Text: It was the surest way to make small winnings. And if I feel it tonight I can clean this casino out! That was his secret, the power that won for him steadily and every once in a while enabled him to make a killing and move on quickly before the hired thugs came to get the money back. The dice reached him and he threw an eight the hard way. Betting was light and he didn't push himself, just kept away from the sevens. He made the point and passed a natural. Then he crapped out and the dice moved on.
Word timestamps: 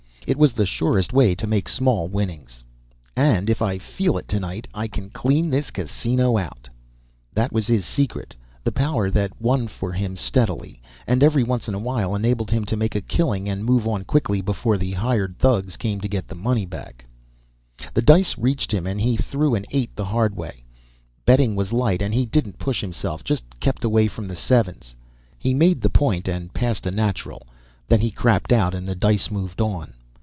It 0.27 0.37
was 0.37 0.53
the 0.53 0.67
surest 0.67 1.11
way 1.11 1.33
to 1.33 1.47
make 1.47 1.67
small 1.67 2.07
winnings. 2.07 2.63
And 3.17 3.49
if 3.49 3.59
I 3.59 3.79
feel 3.79 4.19
it 4.19 4.27
tonight 4.27 4.67
I 4.71 4.87
can 4.87 5.09
clean 5.09 5.49
this 5.49 5.71
casino 5.71 6.37
out! 6.37 6.69
That 7.33 7.51
was 7.51 7.65
his 7.67 7.85
secret, 7.85 8.35
the 8.63 8.71
power 8.71 9.09
that 9.09 9.41
won 9.41 9.67
for 9.67 9.91
him 9.91 10.15
steadily 10.15 10.79
and 11.07 11.23
every 11.23 11.43
once 11.43 11.67
in 11.67 11.73
a 11.73 11.79
while 11.79 12.15
enabled 12.15 12.51
him 12.51 12.63
to 12.65 12.77
make 12.77 12.93
a 12.95 13.01
killing 13.01 13.49
and 13.49 13.65
move 13.65 13.87
on 13.87 14.03
quickly 14.03 14.41
before 14.41 14.77
the 14.77 14.91
hired 14.91 15.37
thugs 15.39 15.75
came 15.75 15.99
to 16.01 16.07
get 16.07 16.27
the 16.29 16.35
money 16.35 16.67
back. 16.67 17.03
The 17.93 18.03
dice 18.03 18.37
reached 18.37 18.71
him 18.71 18.85
and 18.85 19.01
he 19.01 19.17
threw 19.17 19.55
an 19.55 19.65
eight 19.71 19.93
the 19.95 20.05
hard 20.05 20.35
way. 20.37 20.63
Betting 21.25 21.55
was 21.55 21.73
light 21.73 22.01
and 22.01 22.13
he 22.13 22.27
didn't 22.27 22.59
push 22.59 22.79
himself, 22.79 23.23
just 23.23 23.43
kept 23.59 23.83
away 23.83 24.07
from 24.07 24.27
the 24.27 24.35
sevens. 24.37 24.95
He 25.39 25.53
made 25.55 25.81
the 25.81 25.89
point 25.89 26.27
and 26.27 26.53
passed 26.53 26.85
a 26.85 26.91
natural. 26.91 27.47
Then 27.87 27.99
he 28.01 28.11
crapped 28.11 28.51
out 28.55 28.75
and 28.75 28.87
the 28.87 28.95
dice 28.95 29.29
moved 29.31 29.59
on. 29.59 29.93